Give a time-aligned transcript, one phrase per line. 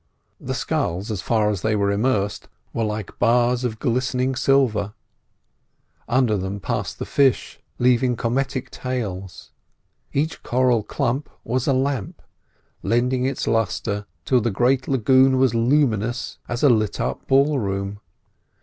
[0.39, 4.95] The sculls, as far as they were immersed, were like bars of glistening silver;
[6.09, 9.51] under them passed the fish, leaving cometic tails;
[10.11, 12.19] each coral clump was a lamp,
[12.81, 17.99] lending its lustre till the great lagoon was luminous as a lit up ballroom.